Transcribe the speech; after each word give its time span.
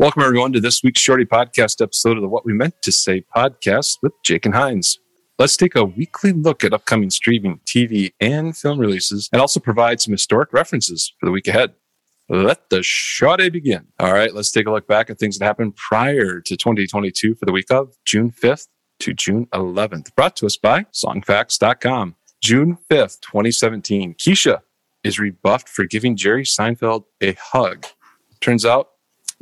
Welcome, 0.00 0.22
everyone, 0.22 0.54
to 0.54 0.60
this 0.60 0.82
week's 0.82 1.02
Shorty 1.02 1.26
Podcast 1.26 1.82
episode 1.82 2.16
of 2.16 2.22
the 2.22 2.28
What 2.28 2.46
We 2.46 2.54
Meant 2.54 2.80
to 2.84 2.90
Say 2.90 3.22
podcast 3.36 3.98
with 4.00 4.14
Jake 4.24 4.46
and 4.46 4.54
Hines. 4.54 4.98
Let's 5.38 5.58
take 5.58 5.76
a 5.76 5.84
weekly 5.84 6.32
look 6.32 6.64
at 6.64 6.72
upcoming 6.72 7.10
streaming, 7.10 7.60
TV, 7.66 8.14
and 8.18 8.56
film 8.56 8.78
releases, 8.78 9.28
and 9.30 9.42
also 9.42 9.60
provide 9.60 10.00
some 10.00 10.12
historic 10.12 10.54
references 10.54 11.12
for 11.20 11.26
the 11.26 11.30
week 11.30 11.46
ahead. 11.46 11.74
Let 12.30 12.70
the 12.70 12.82
Shorty 12.82 13.50
begin. 13.50 13.88
All 13.98 14.14
right, 14.14 14.34
let's 14.34 14.50
take 14.50 14.66
a 14.66 14.70
look 14.70 14.88
back 14.88 15.10
at 15.10 15.18
things 15.18 15.36
that 15.36 15.44
happened 15.44 15.76
prior 15.76 16.40
to 16.40 16.56
2022 16.56 17.34
for 17.34 17.44
the 17.44 17.52
week 17.52 17.70
of 17.70 17.94
June 18.06 18.30
5th 18.30 18.68
to 19.00 19.12
June 19.12 19.48
11th. 19.52 20.14
Brought 20.14 20.34
to 20.36 20.46
us 20.46 20.56
by 20.56 20.84
songfacts.com. 20.94 22.16
June 22.42 22.78
5th, 22.90 23.20
2017. 23.20 24.14
Keisha 24.14 24.60
is 25.04 25.18
rebuffed 25.18 25.68
for 25.68 25.84
giving 25.84 26.16
Jerry 26.16 26.44
Seinfeld 26.44 27.04
a 27.20 27.34
hug. 27.34 27.84
Turns 28.40 28.64
out 28.64 28.88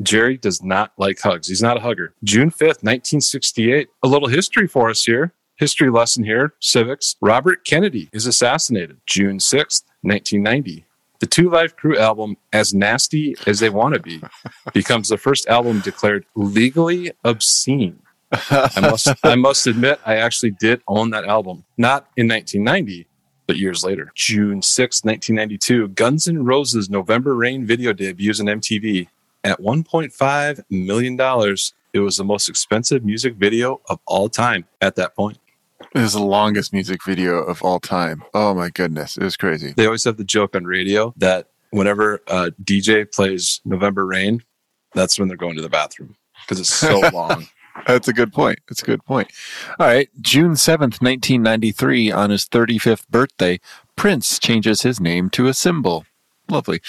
Jerry 0.03 0.37
does 0.37 0.63
not 0.63 0.93
like 0.97 1.19
hugs. 1.21 1.49
He's 1.49 1.63
not 1.63 1.77
a 1.77 1.81
hugger. 1.81 2.15
June 2.23 2.51
5th, 2.51 2.83
1968. 2.85 3.89
A 4.03 4.09
little 4.09 4.29
history 4.29 4.67
for 4.67 4.91
us 4.91 5.05
here. 5.05 5.33
History 5.57 5.91
lesson 5.91 6.25
here. 6.25 6.55
Civics. 6.61 7.17
Robert 7.21 7.65
Kennedy 7.65 8.09
is 8.13 8.27
assassinated. 8.27 9.01
June 9.07 9.39
6th, 9.39 9.83
1990. 10.03 10.85
The 11.21 11.27
Two 11.27 11.51
Live 11.51 11.75
Crew 11.75 11.99
album, 11.99 12.37
As 12.53 12.73
Nasty 12.73 13.35
as 13.45 13.59
They 13.59 13.71
Want 13.71 13.95
to 13.95 14.01
Be, 14.01 14.23
becomes 14.73 15.09
the 15.09 15.19
first 15.19 15.49
album 15.49 15.81
declared 15.81 16.25
legally 16.37 17.11
obscene. 17.25 17.99
I 18.31 18.81
must, 18.81 19.09
I 19.25 19.35
must 19.37 19.67
admit, 19.67 20.01
I 20.07 20.17
actually 20.17 20.53
did 20.53 20.81
own 20.87 21.11
that 21.11 21.25
album. 21.25 21.65
Not 21.77 22.07
in 22.17 22.29
1990, 22.29 23.09
but 23.49 23.57
years 23.57 23.83
later. 23.83 24.13
June 24.15 24.63
6, 24.63 25.05
1992, 25.05 25.89
Guns 25.89 26.29
N' 26.29 26.45
Roses' 26.45 26.89
November 26.89 27.35
Rain 27.35 27.67
video 27.67 27.93
debuts 27.93 28.39
on 28.39 28.47
MTV. 28.47 29.09
At 29.45 29.61
$1.5 29.61 30.65
million, 30.71 31.57
it 31.93 32.01
was 32.01 32.17
the 32.17 32.25
most 32.25 32.49
expensive 32.49 33.05
music 33.05 33.35
video 33.35 33.81
of 33.89 34.01
all 34.07 34.29
time 34.29 34.67
at 34.81 34.97
that 34.97 35.15
point. 35.15 35.39
It 35.95 36.01
was 36.01 36.13
the 36.13 36.23
longest 36.23 36.73
music 36.73 37.05
video 37.05 37.39
of 37.39 37.63
all 37.63 37.81
time. 37.81 38.25
Oh 38.35 38.53
my 38.53 38.69
goodness. 38.69 39.17
It 39.17 39.23
was 39.23 39.37
crazy. 39.37 39.73
They 39.77 39.87
always 39.87 40.05
have 40.05 40.17
the 40.17 40.25
joke 40.25 40.55
on 40.55 40.65
radio 40.65 41.15
that 41.17 41.49
whenever 41.71 42.21
uh, 42.29 42.51
a 42.51 42.63
DJ 42.63 43.11
plays 43.11 43.61
November 43.65 44.05
Rain, 44.05 44.43
that's 44.95 45.19
when 45.19 45.29
they're 45.29 45.37
going 45.37 45.57
to 45.57 45.63
the 45.63 45.69
bathroom 45.69 46.17
because 46.43 46.61
it's 46.61 46.73
so 46.73 47.01
long. 47.13 47.47
That's 47.87 48.09
a 48.09 48.13
good 48.13 48.33
point. 48.33 48.59
That's 48.69 48.83
a 48.83 48.87
good 48.87 49.05
point. 49.05 49.31
All 49.79 49.87
right. 49.87 50.09
June 50.21 50.53
7th, 50.53 51.01
1993, 51.01 52.11
on 52.11 52.31
his 52.31 52.45
35th 52.45 53.09
birthday, 53.09 53.61
Prince 53.97 54.39
changes 54.39 54.83
his 54.83 55.01
name 55.01 55.31
to 55.31 55.47
a 55.47 55.55
symbol. 55.55 56.05
Lovely. 56.49 56.81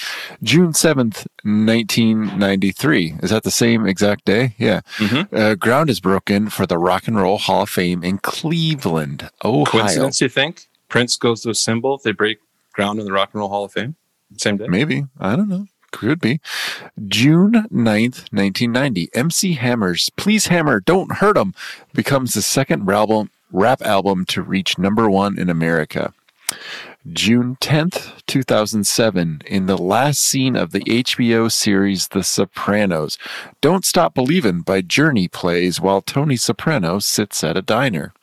June 0.42 0.72
7th, 0.74 1.28
1993. 1.44 3.16
Is 3.22 3.30
that 3.30 3.44
the 3.44 3.52
same 3.52 3.86
exact 3.86 4.26
day? 4.26 4.56
Yeah. 4.58 4.82
Mhm. 4.98 5.34
Uh, 5.34 5.56
ground 5.56 5.90
is 5.90 6.00
broken 6.00 6.50
for 6.50 6.66
the 6.66 6.78
Rock 6.78 7.08
and 7.08 7.18
Roll 7.18 7.38
Hall 7.38 7.64
of 7.64 7.70
Fame 7.70 8.04
in 8.04 8.20
Cleveland, 8.20 9.30
Ohio. 9.44 9.66
Coincidence, 9.66 10.22
you 10.22 10.30
think? 10.30 10.68
Prince 10.88 11.18
goes 11.18 11.42
to 11.42 11.50
a 11.50 11.56
symbol, 11.56 12.00
they 12.04 12.12
break 12.14 12.40
ground 12.74 13.00
in 13.00 13.06
the 13.06 13.12
Rock 13.12 13.30
and 13.34 13.40
Roll 13.42 13.50
Hall 13.50 13.66
of 13.66 13.72
Fame? 13.74 13.96
Same 14.38 14.58
day? 14.58 14.68
Maybe. 14.68 15.06
I 15.20 15.36
don't 15.36 15.50
know. 15.50 15.68
Could 15.92 16.22
be. 16.22 16.40
June 17.08 17.66
9th, 17.72 18.32
1990. 18.32 19.10
MC 19.14 19.54
Hammer's 19.54 20.10
Please 20.16 20.48
Hammer, 20.48 20.80
Don't 20.80 21.14
hurt 21.14 21.36
Hurt 21.36 21.38
'em 21.38 21.54
becomes 21.94 22.34
the 22.34 22.42
second 22.44 22.90
album, 22.90 23.30
rap 23.52 23.82
album 23.82 24.24
to 24.26 24.42
reach 24.42 24.78
number 24.78 25.10
one 25.10 25.38
in 25.40 25.50
America. 25.50 26.14
June 27.08 27.56
10th, 27.62 28.26
2007, 28.28 29.42
in 29.46 29.68
the 29.68 29.78
last 29.78 30.20
scene 30.20 30.58
of 30.58 30.72
the 30.72 30.82
HBO 30.82 31.50
series 31.50 32.10
The 32.10 32.24
Sopranos, 32.24 33.18
Don't 33.62 33.86
Stop 33.86 34.14
Believin' 34.14 34.62
by 34.62 34.82
Journey 34.82 35.30
plays 35.30 35.80
while 35.80 36.02
Tony 36.02 36.36
Soprano 36.36 37.00
sits 37.00 37.42
at 37.42 37.56
a 37.56 37.62
diner. 37.62 38.14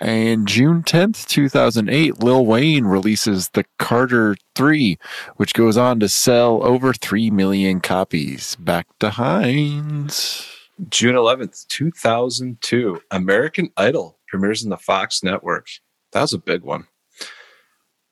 And 0.00 0.48
June 0.48 0.82
10th, 0.82 1.26
2008, 1.26 2.22
Lil 2.22 2.46
Wayne 2.46 2.86
releases 2.86 3.50
The 3.50 3.66
Carter 3.78 4.34
3, 4.54 4.98
which 5.36 5.52
goes 5.52 5.76
on 5.76 6.00
to 6.00 6.08
sell 6.08 6.64
over 6.64 6.94
3 6.94 7.30
million 7.30 7.80
copies. 7.80 8.56
Back 8.56 8.86
to 9.00 9.10
Hines. 9.10 10.48
June 10.88 11.16
11th, 11.16 11.66
2002, 11.66 13.02
American 13.10 13.70
Idol 13.76 14.18
premieres 14.26 14.64
on 14.64 14.70
the 14.70 14.78
Fox 14.78 15.22
network. 15.22 15.66
That 16.12 16.22
was 16.22 16.32
a 16.32 16.38
big 16.38 16.62
one. 16.62 16.86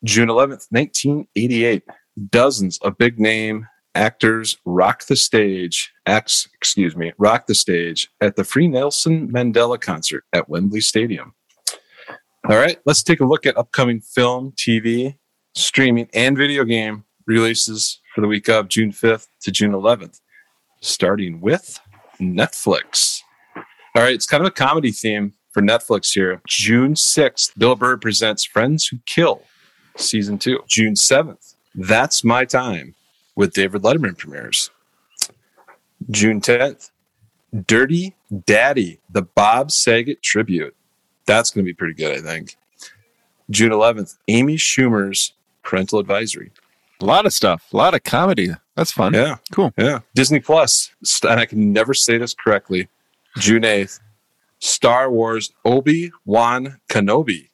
June 0.04 0.28
11th, 0.28 0.66
1988, 0.70 1.82
dozens 2.30 2.78
of 2.78 2.98
big 2.98 3.18
name 3.18 3.66
actors 3.94 4.56
rock 4.64 5.04
the 5.06 5.16
stage, 5.16 5.92
acts, 6.06 6.48
excuse 6.54 6.94
me, 6.94 7.12
rock 7.18 7.46
the 7.46 7.54
stage 7.54 8.08
at 8.20 8.36
the 8.36 8.44
Free 8.44 8.68
Nelson 8.68 9.28
Mandela 9.28 9.80
concert 9.80 10.24
at 10.32 10.48
Wembley 10.48 10.80
Stadium. 10.80 11.34
All 12.48 12.56
right, 12.56 12.78
let's 12.86 13.02
take 13.02 13.20
a 13.20 13.26
look 13.26 13.44
at 13.44 13.58
upcoming 13.58 14.00
film, 14.00 14.52
TV, 14.52 15.16
streaming, 15.54 16.08
and 16.14 16.36
video 16.36 16.64
game 16.64 17.04
releases 17.26 18.00
for 18.14 18.20
the 18.20 18.28
week 18.28 18.48
of 18.48 18.68
June 18.68 18.92
5th 18.92 19.26
to 19.42 19.50
June 19.50 19.72
11th, 19.72 20.20
starting 20.80 21.40
with 21.40 21.78
Netflix. 22.20 23.20
All 23.96 24.02
right, 24.02 24.14
it's 24.14 24.26
kind 24.26 24.42
of 24.42 24.46
a 24.46 24.52
comedy 24.52 24.92
theme 24.92 25.34
for 25.50 25.60
Netflix 25.60 26.14
here. 26.14 26.40
June 26.46 26.94
6th, 26.94 27.58
Bill 27.58 27.74
Burr 27.74 27.96
presents 27.96 28.44
Friends 28.44 28.86
Who 28.86 28.98
Kill, 29.06 29.42
season 30.00 30.38
two. 30.38 30.60
June 30.66 30.94
7th, 30.94 31.54
That's 31.74 32.24
My 32.24 32.44
Time 32.44 32.94
with 33.34 33.52
David 33.52 33.82
Letterman 33.82 34.16
premieres. 34.16 34.70
June 36.10 36.40
10th, 36.40 36.90
Dirty 37.66 38.14
Daddy, 38.46 39.00
the 39.10 39.22
Bob 39.22 39.70
Saget 39.70 40.22
tribute. 40.22 40.74
That's 41.26 41.50
going 41.50 41.64
to 41.64 41.68
be 41.68 41.74
pretty 41.74 41.94
good, 41.94 42.18
I 42.18 42.20
think. 42.20 42.56
June 43.50 43.70
11th, 43.70 44.16
Amy 44.28 44.56
Schumer's 44.56 45.32
Parental 45.62 45.98
Advisory. 45.98 46.52
A 47.00 47.04
lot 47.04 47.26
of 47.26 47.32
stuff, 47.32 47.66
a 47.72 47.76
lot 47.76 47.94
of 47.94 48.02
comedy. 48.02 48.50
That's 48.74 48.92
fun. 48.92 49.14
Yeah. 49.14 49.36
Cool. 49.52 49.72
Yeah. 49.76 50.00
Disney 50.14 50.42
and 50.48 51.40
I 51.40 51.46
can 51.46 51.72
never 51.72 51.94
say 51.94 52.18
this 52.18 52.34
correctly. 52.34 52.88
June 53.38 53.62
8th, 53.62 54.00
Star 54.58 55.10
Wars 55.10 55.52
Obi 55.64 56.10
Wan 56.24 56.80
Kenobi. 56.90 57.48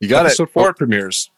You 0.00 0.08
got 0.08 0.26
Episode 0.26 0.44
it. 0.44 0.52
four 0.52 0.74
premieres. 0.74 1.30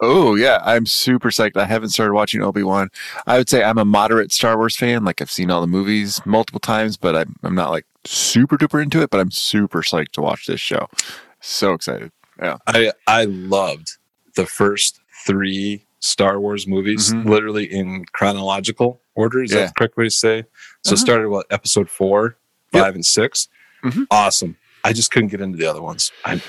Oh 0.00 0.34
yeah, 0.34 0.58
I'm 0.64 0.86
super 0.86 1.30
psyched. 1.30 1.56
I 1.56 1.66
haven't 1.66 1.90
started 1.90 2.14
watching 2.14 2.42
Obi 2.42 2.62
Wan. 2.62 2.88
I 3.26 3.38
would 3.38 3.48
say 3.48 3.62
I'm 3.62 3.78
a 3.78 3.84
moderate 3.84 4.32
Star 4.32 4.56
Wars 4.56 4.76
fan. 4.76 5.04
Like 5.04 5.22
I've 5.22 5.30
seen 5.30 5.50
all 5.50 5.60
the 5.60 5.66
movies 5.66 6.20
multiple 6.26 6.60
times, 6.60 6.96
but 6.96 7.14
I'm 7.14 7.36
I'm 7.42 7.54
not 7.54 7.70
like 7.70 7.86
super 8.04 8.56
duper 8.58 8.82
into 8.82 9.02
it. 9.02 9.10
But 9.10 9.20
I'm 9.20 9.30
super 9.30 9.82
psyched 9.82 10.12
to 10.12 10.20
watch 10.20 10.46
this 10.46 10.60
show. 10.60 10.88
So 11.40 11.72
excited. 11.74 12.10
Yeah. 12.42 12.58
I 12.66 12.92
I 13.06 13.24
loved 13.24 13.92
the 14.34 14.46
first 14.46 15.00
three 15.26 15.86
Star 16.00 16.40
Wars 16.40 16.66
movies, 16.66 17.12
Mhm. 17.14 17.26
literally 17.26 17.64
in 17.64 18.04
chronological 18.12 19.00
order. 19.14 19.42
Is 19.42 19.52
Yeah. 19.52 19.60
that 19.60 19.66
the 19.68 19.74
correct 19.74 19.96
way 19.96 20.04
to 20.04 20.10
say? 20.10 20.42
So 20.82 20.94
Uh-huh. 20.94 20.96
started 20.96 21.28
with 21.30 21.46
episode 21.50 21.88
four, 21.88 22.36
Yep. 22.72 22.82
five, 22.84 22.94
and 22.94 23.06
6 23.06 23.48
Mhm. 23.84 24.06
Awesome. 24.10 24.56
I 24.82 24.92
just 24.92 25.10
couldn't 25.12 25.28
get 25.28 25.40
into 25.40 25.56
the 25.56 25.66
other 25.66 25.80
ones. 25.80 26.10
I 26.26 26.42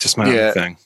just 0.00 0.16
my 0.18 0.32
Yeah. 0.32 0.48
own 0.48 0.52
thing. 0.54 0.76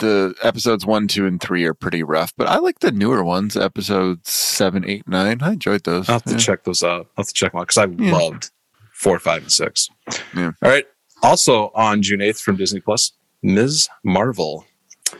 The 0.00 0.34
episodes 0.42 0.84
one, 0.84 1.06
two, 1.06 1.26
and 1.26 1.40
three 1.40 1.64
are 1.64 1.74
pretty 1.74 2.02
rough, 2.02 2.32
but 2.36 2.48
I 2.48 2.58
like 2.58 2.80
the 2.80 2.90
newer 2.90 3.22
ones. 3.22 3.56
Episodes 3.56 4.30
seven, 4.32 4.84
eight, 4.88 5.06
nine. 5.06 5.38
I 5.42 5.52
enjoyed 5.52 5.84
those. 5.84 6.08
I'll 6.08 6.16
have 6.16 6.24
to 6.24 6.32
Yeah. 6.32 6.36
check 6.38 6.64
those 6.64 6.82
out. 6.82 7.06
I'll 7.16 7.22
have 7.22 7.28
to 7.28 7.34
check 7.34 7.52
them 7.52 7.60
out 7.60 7.68
because 7.68 7.78
I 7.78 7.86
Yeah. 8.02 8.12
loved 8.12 8.50
four, 8.92 9.18
five, 9.20 9.42
and 9.42 9.52
six. 9.52 9.88
Yeah. 10.34 10.52
All 10.62 10.70
right. 10.70 10.86
Also 11.22 11.70
on 11.74 12.02
June 12.02 12.20
8th 12.20 12.40
from 12.40 12.56
Disney 12.56 12.80
Plus, 12.80 13.12
Ms. 13.42 13.88
Marvel. 14.02 14.66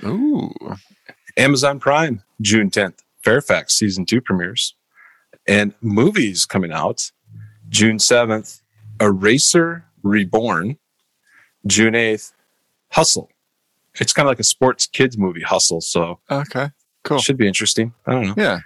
Ooh. 0.05 0.53
Amazon 1.37 1.79
Prime, 1.79 2.23
June 2.41 2.71
10th. 2.71 2.99
Fairfax 3.23 3.75
season 3.75 4.05
two 4.05 4.21
premieres. 4.21 4.75
And 5.47 5.75
movies 5.81 6.45
coming 6.45 6.73
out 6.73 7.13
June 7.69 7.99
7th. 7.99 8.63
Eraser 9.01 9.85
Reborn. 10.03 10.79
June 11.67 11.95
8th. 11.95 12.33
Hustle. 12.91 13.31
It's 14.01 14.13
kind 14.13 14.27
of 14.27 14.31
like 14.31 14.41
a 14.41 14.45
sports 14.45 14.87
kids 14.87 15.17
movie, 15.19 15.43
Hustle. 15.43 15.81
So 15.81 16.21
Okay. 16.31 16.71
Cool. 17.05 17.19
should 17.19 17.37
be 17.37 17.47
interesting. 17.47 17.93
I 18.07 18.13
don't 18.13 18.27
know. 18.27 18.35
Yeah. 18.37 18.61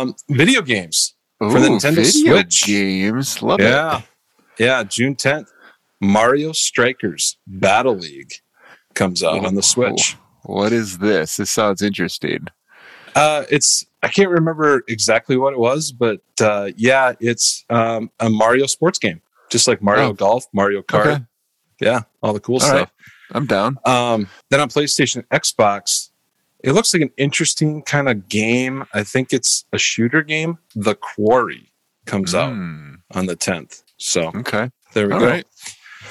Um, 0.00 0.14
video 0.28 0.60
games. 0.62 1.14
Ooh, 1.42 1.50
For 1.50 1.60
the 1.60 1.68
Nintendo 1.68 1.96
video 1.96 2.34
Switch. 2.36 2.64
games. 2.66 3.42
Love 3.42 3.60
it. 3.60 3.64
Yeah. 3.64 4.02
Yeah. 4.58 4.82
June 4.84 5.14
10th. 5.16 5.48
Mario 6.00 6.52
Strikers 6.52 7.38
Battle 7.46 7.96
League 7.96 8.32
comes 8.94 9.22
out 9.24 9.44
on 9.46 9.54
the 9.54 9.62
Switch. 9.62 10.16
What 10.42 10.72
is 10.72 10.98
this? 10.98 11.36
This 11.38 11.50
sounds 11.50 11.80
interesting. 11.80 12.46
Uh, 13.14 13.44
it's 13.50 13.86
I 14.02 14.08
can't 14.08 14.28
remember 14.28 14.82
exactly 14.88 15.38
what 15.38 15.54
it 15.54 15.58
was, 15.58 15.90
but 15.90 16.20
uh, 16.40 16.70
yeah, 16.76 17.14
it's 17.18 17.64
um, 17.70 18.10
a 18.20 18.28
Mario 18.28 18.66
sports 18.66 18.98
game, 18.98 19.22
just 19.50 19.66
like 19.66 19.80
Mario 19.82 20.10
Oh. 20.10 20.12
Golf, 20.12 20.44
Mario 20.52 20.82
Kart. 20.82 21.06
Okay. 21.06 21.24
Yeah, 21.80 22.02
all 22.22 22.34
the 22.34 22.40
cool 22.40 22.56
All 22.56 22.60
stuff. 22.60 22.90
I'm 23.32 23.46
down. 23.46 23.78
Um, 23.84 24.28
then 24.50 24.60
on 24.60 24.68
PlayStation, 24.68 25.24
Xbox, 25.28 26.10
it 26.64 26.72
looks 26.72 26.92
like 26.94 27.02
an 27.02 27.10
interesting 27.16 27.82
kind 27.82 28.08
of 28.08 28.28
game. 28.28 28.84
I 28.94 29.02
think 29.04 29.32
it's 29.32 29.64
a 29.72 29.78
shooter 29.78 30.22
game, 30.22 30.58
The 30.74 30.94
Quarry. 30.94 31.70
comes 32.06 32.34
out 32.34 32.52
Mm, 32.52 32.96
on 33.14 33.26
the 33.26 33.36
10th. 33.36 33.82
So 33.98 34.28
okay. 34.36 34.70
there 34.94 35.08
we 35.08 35.14
All 35.14 35.20
go. 35.20 35.26
right. 35.26 35.46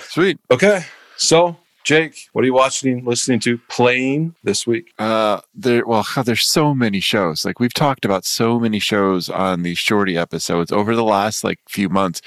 Sweet. 0.09 0.39
Okay. 0.51 0.83
So, 1.17 1.57
Jake, 1.85 2.29
what 2.33 2.41
are 2.41 2.47
you 2.47 2.53
watching, 2.53 3.05
listening 3.05 3.39
to, 3.41 3.59
playing 3.69 4.33
this 4.43 4.65
week? 4.65 4.91
Uh, 4.97 5.39
there. 5.53 5.85
Well, 5.85 6.03
there's 6.25 6.47
so 6.47 6.73
many 6.73 6.99
shows. 6.99 7.45
Like 7.45 7.59
we've 7.59 7.75
talked 7.75 8.03
about 8.03 8.25
so 8.25 8.59
many 8.59 8.79
shows 8.79 9.29
on 9.29 9.61
these 9.61 9.77
shorty 9.77 10.17
episodes 10.17 10.71
over 10.71 10.95
the 10.95 11.03
last 11.03 11.43
like 11.43 11.59
few 11.69 11.87
months 11.87 12.23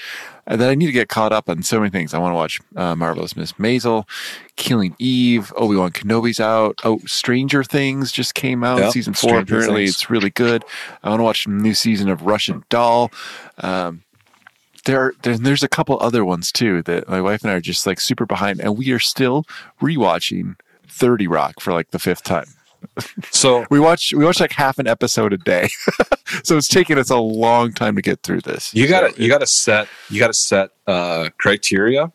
uh, 0.47 0.55
that 0.55 0.69
I 0.69 0.75
need 0.75 0.85
to 0.85 0.93
get 0.93 1.09
caught 1.09 1.33
up 1.33 1.49
on 1.49 1.61
so 1.61 1.77
many 1.79 1.89
things. 1.89 2.13
I 2.13 2.19
want 2.19 2.31
to 2.31 2.35
watch 2.35 2.61
uh, 2.77 2.95
Marvelous 2.95 3.35
Miss 3.35 3.51
Maisel, 3.53 4.07
Killing 4.55 4.95
Eve, 4.97 5.51
Obi 5.57 5.75
Wan 5.75 5.91
Kenobi's 5.91 6.39
out. 6.39 6.79
Oh, 6.85 6.99
Stranger 7.05 7.61
Things 7.65 8.13
just 8.13 8.35
came 8.35 8.63
out, 8.63 8.79
Yep, 8.79 8.93
season 8.93 9.13
four. 9.13 9.31
Stranger 9.31 9.55
Apparently, 9.55 9.81
Things. 9.87 9.95
it's 9.95 10.09
really 10.09 10.29
good. 10.29 10.63
I 11.03 11.09
want 11.09 11.19
to 11.19 11.23
watch 11.25 11.45
a 11.45 11.49
new 11.49 11.73
season 11.73 12.07
of 12.07 12.21
Russian 12.21 12.63
Doll. 12.69 13.11
Um, 13.57 14.03
there, 14.89 14.99
are- 15.01 15.13
there, 15.23 15.37
there's 15.37 15.63
a 15.63 15.67
couple 15.69 15.97
other 16.01 16.23
ones 16.25 16.51
too 16.51 16.81
that 16.83 17.07
my 17.07 17.21
wife 17.21 17.41
and 17.43 17.51
I 17.51 17.55
are 17.55 17.61
just 17.61 17.85
like 17.87 17.99
super 17.99 18.25
behind, 18.25 18.59
and 18.59 18.77
we 18.77 18.91
are 18.91 18.99
still 18.99 19.45
rewatching 19.81 20.55
30 20.87 21.27
Rock 21.27 21.59
for 21.61 21.73
like 21.73 21.91
the 21.91 21.99
fifth 21.99 22.23
time. 22.23 22.45
So, 23.31 23.65
We 23.71 23.79
watch 23.79 24.13
we 24.13 24.23
watch 24.25 24.39
like 24.39 24.53
half 24.53 24.79
an 24.79 24.87
episode 24.87 25.33
a 25.33 25.37
day, 25.37 25.67
so 26.43 26.57
it's 26.57 26.67
taking 26.67 26.97
us 26.97 27.09
a 27.09 27.17
long 27.17 27.73
time 27.73 27.95
to 27.95 28.01
get 28.01 28.23
through 28.23 28.41
this. 28.41 28.73
you 28.73 28.87
got 28.87 29.01
So 29.09 29.15
to 29.15 29.21
you 29.23 29.29
got 29.29 29.39
to 29.41 29.47
set 29.47 29.87
you 30.09 30.19
got 30.19 30.27
to 30.27 30.33
set 30.33 30.69
uh 30.87 31.29
criteria 31.37 32.11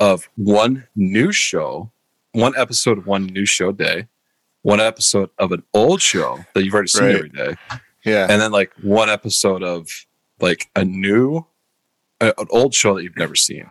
of 0.00 0.28
one 0.36 0.86
new 0.96 1.30
show, 1.32 1.90
one 2.32 2.52
episode 2.56 2.98
of 2.98 3.06
one 3.06 3.26
new 3.26 3.46
show 3.46 3.70
day, 3.70 4.08
one 4.62 4.80
episode 4.80 5.30
of 5.38 5.52
an 5.52 5.62
old 5.72 6.02
show 6.02 6.40
that 6.54 6.64
you've 6.64 6.74
already 6.74 6.88
seen 6.88 7.04
Right. 7.04 7.14
every 7.14 7.28
day, 7.28 7.54
yeah, 8.04 8.26
and 8.28 8.40
then 8.40 8.50
like 8.50 8.72
one 8.82 9.08
episode 9.08 9.62
of 9.62 9.88
like 10.40 10.68
a 10.74 10.84
new 10.84 11.38
a- 11.38 11.44
an 12.22 12.46
old 12.50 12.74
show 12.74 12.94
that 12.94 13.02
you've 13.02 13.16
never 13.16 13.34
seen. 13.34 13.70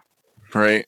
right. 0.54 0.86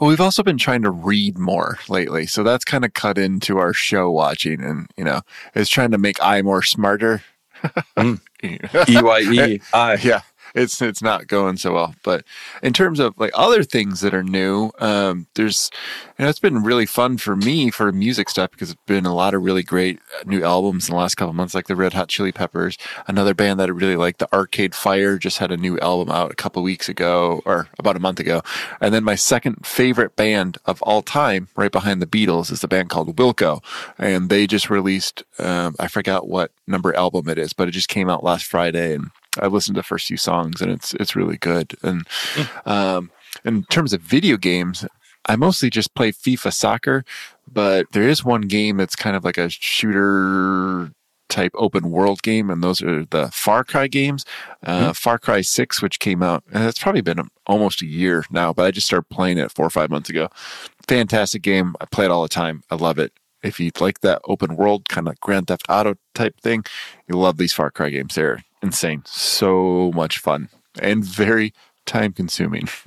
Well, 0.00 0.10
we've 0.10 0.20
also 0.20 0.42
been 0.42 0.58
trying 0.58 0.82
to 0.82 0.90
read 0.90 1.38
more 1.38 1.78
lately, 1.88 2.26
so 2.26 2.42
that's 2.42 2.64
kind 2.64 2.84
of 2.84 2.92
cut 2.94 3.18
into 3.18 3.58
our 3.58 3.72
show 3.72 4.10
watching, 4.10 4.62
and 4.62 4.88
you 4.96 5.04
know, 5.04 5.22
it's 5.54 5.70
trying 5.70 5.90
to 5.92 5.98
make 5.98 6.18
I 6.22 6.42
more 6.42 6.62
smarter. 6.62 7.22
Mm. 7.96 8.20
E 8.42 9.02
Y 9.02 9.20
E 9.20 9.60
I. 9.72 9.94
yeah 9.96 10.20
it's 10.56 10.82
it's 10.82 11.02
not 11.02 11.28
going 11.28 11.56
so 11.56 11.74
well. 11.74 11.94
But 12.02 12.24
in 12.62 12.72
terms 12.72 12.98
of 12.98 13.16
like 13.18 13.30
other 13.34 13.62
things 13.62 14.00
that 14.00 14.14
are 14.14 14.22
new 14.22 14.70
um 14.78 15.26
there's 15.34 15.70
you 16.18 16.24
know 16.24 16.28
it's 16.28 16.38
been 16.38 16.62
really 16.62 16.86
fun 16.86 17.18
for 17.18 17.36
me 17.36 17.70
for 17.70 17.92
music 17.92 18.28
stuff 18.28 18.50
because 18.50 18.70
it's 18.70 18.80
been 18.86 19.06
a 19.06 19.14
lot 19.14 19.34
of 19.34 19.42
really 19.42 19.62
great 19.62 20.00
uh, 20.18 20.24
new 20.26 20.42
albums 20.42 20.88
in 20.88 20.94
the 20.94 20.98
last 20.98 21.16
couple 21.16 21.32
months 21.32 21.54
like 21.54 21.66
the 21.66 21.76
red 21.76 21.92
hot 21.92 22.08
chili 22.08 22.32
peppers 22.32 22.76
another 23.06 23.34
band 23.34 23.60
that 23.60 23.68
i 23.68 23.72
really 23.72 23.96
like 23.96 24.18
the 24.18 24.32
arcade 24.32 24.74
fire 24.74 25.18
just 25.18 25.38
had 25.38 25.52
a 25.52 25.56
new 25.56 25.78
album 25.80 26.14
out 26.14 26.30
a 26.30 26.34
couple 26.34 26.62
weeks 26.62 26.88
ago 26.88 27.42
or 27.44 27.68
about 27.78 27.96
a 27.96 28.00
month 28.00 28.20
ago. 28.20 28.42
And 28.80 28.94
then 28.94 29.04
my 29.04 29.14
second 29.14 29.66
favorite 29.66 30.16
band 30.16 30.58
of 30.66 30.82
all 30.82 31.02
time 31.02 31.48
right 31.56 31.72
behind 31.72 32.00
the 32.00 32.06
beatles 32.06 32.50
is 32.50 32.60
the 32.60 32.68
band 32.68 32.90
called 32.90 33.14
wilco. 33.16 33.62
And 33.98 34.28
they 34.28 34.46
just 34.46 34.70
released 34.70 35.22
um, 35.38 35.74
i 35.78 35.88
forgot 35.88 36.28
what 36.28 36.50
number 36.66 36.94
album 36.94 37.28
it 37.28 37.38
is 37.38 37.52
but 37.52 37.68
it 37.68 37.72
just 37.72 37.88
came 37.88 38.08
out 38.08 38.24
last 38.24 38.44
friday 38.44 38.94
and 38.94 39.10
I 39.38 39.46
listened 39.46 39.74
to 39.76 39.80
the 39.80 39.86
first 39.86 40.06
few 40.06 40.16
songs 40.16 40.60
and 40.60 40.70
it's 40.70 40.94
it's 40.94 41.16
really 41.16 41.36
good. 41.36 41.74
And 41.82 42.06
um, 42.64 43.10
in 43.44 43.64
terms 43.64 43.92
of 43.92 44.00
video 44.00 44.36
games, 44.36 44.84
I 45.26 45.36
mostly 45.36 45.70
just 45.70 45.94
play 45.94 46.12
FIFA 46.12 46.52
soccer, 46.52 47.04
but 47.50 47.86
there 47.92 48.08
is 48.08 48.24
one 48.24 48.42
game 48.42 48.76
that's 48.76 48.96
kind 48.96 49.16
of 49.16 49.24
like 49.24 49.38
a 49.38 49.50
shooter 49.50 50.92
type 51.28 51.52
open 51.56 51.90
world 51.90 52.22
game, 52.22 52.50
and 52.50 52.62
those 52.62 52.80
are 52.82 53.04
the 53.04 53.28
Far 53.32 53.64
Cry 53.64 53.88
games. 53.88 54.24
Uh, 54.62 54.92
Far 54.92 55.18
Cry 55.18 55.40
Six, 55.40 55.82
which 55.82 55.98
came 55.98 56.22
out, 56.22 56.44
and 56.52 56.64
it's 56.64 56.78
probably 56.78 57.00
been 57.00 57.28
almost 57.46 57.82
a 57.82 57.86
year 57.86 58.24
now, 58.30 58.52
but 58.52 58.64
I 58.64 58.70
just 58.70 58.86
started 58.86 59.08
playing 59.08 59.38
it 59.38 59.50
four 59.50 59.66
or 59.66 59.70
five 59.70 59.90
months 59.90 60.08
ago. 60.08 60.28
Fantastic 60.86 61.42
game. 61.42 61.74
I 61.80 61.86
play 61.86 62.04
it 62.04 62.10
all 62.10 62.22
the 62.22 62.28
time. 62.28 62.62
I 62.70 62.76
love 62.76 62.98
it. 62.98 63.12
If 63.42 63.60
you 63.60 63.70
like 63.80 64.00
that 64.00 64.20
open 64.24 64.56
world 64.56 64.88
kind 64.88 65.08
of 65.08 65.20
Grand 65.20 65.48
Theft 65.48 65.66
Auto 65.68 65.96
type 66.14 66.40
thing, 66.40 66.64
you 67.08 67.16
love 67.16 67.36
these 67.36 67.52
Far 67.52 67.70
Cry 67.70 67.90
games. 67.90 68.14
They're 68.14 68.44
insane. 68.66 69.02
So 69.06 69.90
much 69.94 70.18
fun 70.18 70.48
and 70.80 71.04
very 71.04 71.54
time 71.86 72.12
consuming. 72.12 72.68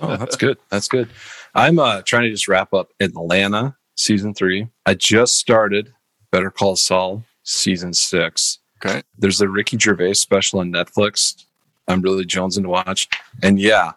Oh, 0.00 0.16
that's 0.16 0.36
good. 0.36 0.58
That's 0.68 0.88
good. 0.88 1.08
I'm 1.54 1.78
uh, 1.78 2.02
trying 2.02 2.22
to 2.24 2.30
just 2.30 2.48
wrap 2.48 2.72
up 2.74 2.92
Atlanta 3.00 3.76
season 3.94 4.34
three. 4.34 4.66
I 4.84 4.94
just 4.94 5.36
started 5.36 5.92
Better 6.32 6.50
Call 6.50 6.74
Saul 6.76 7.22
season 7.44 7.92
six. 7.94 8.58
Okay. 8.84 9.02
There's 9.16 9.38
the 9.38 9.48
Ricky 9.48 9.78
Gervais 9.78 10.14
special 10.14 10.58
on 10.60 10.72
Netflix. 10.72 11.44
I'm 11.86 12.00
really 12.02 12.24
jonesing 12.24 12.62
to 12.62 12.68
watch. 12.68 13.08
And 13.42 13.60
yeah, 13.60 13.92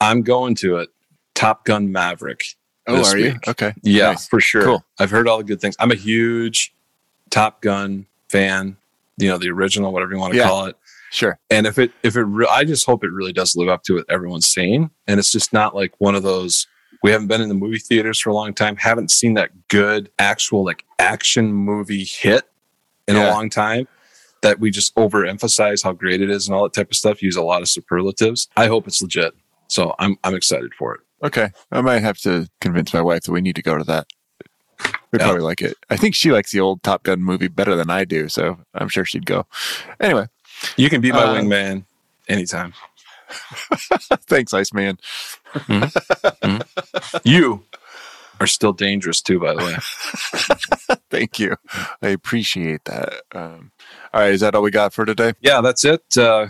I'm 0.00 0.22
going 0.22 0.54
to 0.56 0.76
it. 0.76 0.90
Top 1.34 1.64
Gun 1.64 1.90
Maverick. 1.90 2.44
Oh, 2.86 3.02
are 3.04 3.18
you? 3.18 3.34
Okay. 3.48 3.72
Yeah, 3.82 4.10
Nice. 4.10 4.28
for 4.28 4.40
sure. 4.40 4.62
Cool. 4.62 4.84
I've 5.00 5.10
heard 5.10 5.26
all 5.28 5.38
the 5.38 5.44
good 5.44 5.60
things. 5.60 5.74
I'm 5.80 5.90
a 5.90 5.96
huge 5.96 6.72
Top 7.30 7.62
Gun 7.62 8.06
fan. 8.28 8.76
You 9.18 9.28
know, 9.28 9.38
the 9.38 9.50
original, 9.50 9.92
whatever 9.92 10.12
you 10.12 10.18
want 10.18 10.32
to 10.32 10.38
Yeah. 10.38 10.46
call 10.46 10.66
it. 10.66 10.76
Sure. 11.10 11.38
And 11.50 11.66
if 11.66 11.78
it, 11.78 11.90
if 12.02 12.16
it, 12.16 12.22
re- 12.24 12.46
I 12.50 12.64
just 12.64 12.84
hope 12.86 13.02
it 13.02 13.10
really 13.10 13.32
does 13.32 13.56
live 13.56 13.68
up 13.68 13.82
to 13.84 13.94
what 13.96 14.04
everyone's 14.10 14.46
saying. 14.46 14.90
And 15.06 15.18
it's 15.18 15.32
just 15.32 15.52
not 15.52 15.74
like 15.74 15.92
one 15.98 16.14
of 16.14 16.22
those, 16.22 16.66
we 17.02 17.10
haven't 17.10 17.28
been 17.28 17.40
in 17.40 17.48
the 17.48 17.54
movie 17.54 17.78
theaters 17.78 18.18
for 18.20 18.30
a 18.30 18.34
long 18.34 18.52
time, 18.52 18.76
haven't 18.76 19.10
seen 19.10 19.34
that 19.34 19.68
good 19.68 20.10
actual 20.18 20.64
like 20.64 20.84
action 20.98 21.52
movie 21.52 22.04
hit 22.04 22.44
in 23.06 23.16
a 23.16 23.30
long 23.30 23.48
time 23.48 23.88
that 24.42 24.60
we 24.60 24.70
just 24.70 24.94
overemphasize 24.96 25.82
how 25.82 25.92
great 25.92 26.20
it 26.20 26.28
is 26.30 26.46
and 26.46 26.54
all 26.54 26.62
that 26.64 26.74
type 26.74 26.90
of 26.90 26.96
stuff, 26.96 27.22
use 27.22 27.36
a 27.36 27.42
lot 27.42 27.62
of 27.62 27.68
superlatives. 27.68 28.48
I 28.56 28.66
hope 28.66 28.86
it's 28.86 29.00
legit. 29.00 29.32
So 29.68 29.94
I'm, 29.98 30.16
I'm 30.24 30.34
excited 30.34 30.72
for 30.74 30.94
it. 30.94 31.00
Okay. 31.24 31.50
I 31.72 31.80
might 31.80 32.00
have 32.00 32.18
to 32.18 32.46
convince 32.60 32.92
my 32.92 33.00
wife 33.00 33.22
that 33.22 33.32
we 33.32 33.40
need 33.40 33.56
to 33.56 33.62
go 33.62 33.76
to 33.78 33.84
that. 33.84 34.06
We'd 35.10 35.20
Yeah. 35.20 35.26
probably 35.26 35.42
like 35.42 35.62
it. 35.62 35.76
I 35.90 35.96
think 35.96 36.14
she 36.14 36.30
likes 36.32 36.52
the 36.52 36.60
old 36.60 36.82
Top 36.82 37.02
Gun 37.02 37.22
movie 37.22 37.48
better 37.48 37.74
than 37.76 37.88
I 37.90 38.04
do, 38.04 38.28
so 38.28 38.58
I'm 38.74 38.88
sure 38.88 39.04
she'd 39.04 39.26
go. 39.26 39.46
Anyway, 40.00 40.26
You 40.76 40.90
can 40.90 41.00
be 41.00 41.12
my 41.12 41.22
Uh, 41.22 41.34
wingman 41.34 41.84
anytime. 42.28 42.74
thanks, 44.26 44.52
Iceman. 44.54 44.98
You 47.24 47.64
are 48.40 48.46
still 48.46 48.72
dangerous 48.72 49.20
too, 49.20 49.38
by 49.40 49.54
the 49.54 49.64
way. 49.64 50.96
Thank 51.10 51.38
you. 51.38 51.56
I 52.02 52.08
appreciate 52.08 52.84
that. 52.84 53.22
Um, 53.34 53.72
all 54.12 54.20
right, 54.22 54.32
is 54.32 54.40
that 54.40 54.54
all 54.54 54.62
we 54.62 54.70
got 54.70 54.92
for 54.94 55.04
today? 55.04 55.32
yeah, 55.40 55.60
that's 55.60 55.84
it. 55.84 56.02
Uh, 56.16 56.48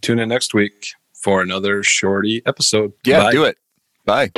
tune 0.00 0.18
in 0.18 0.28
next 0.28 0.54
week 0.54 0.90
for 1.14 1.42
another 1.42 1.82
shorty 1.82 2.42
episode. 2.46 2.92
Yeah, 3.04 3.20
Bye. 3.24 3.32
do 3.32 3.44
it. 3.44 3.56
Bye. 4.04 4.30